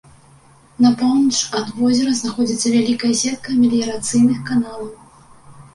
[0.85, 4.95] На поўнач ад возера знаходзіцца вялікая сетка меліярацыйных каналаў.